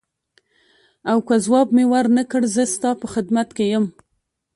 او 1.11 1.17
که 1.27 1.35
ځواب 1.45 1.67
مې 1.75 1.83
ورنه 1.93 2.23
کړ 2.31 2.43
زه 2.55 2.63
ستا 2.73 2.91
په 3.01 3.07
خدمت 3.13 3.47
کې 3.57 3.65
یم. 3.73 3.85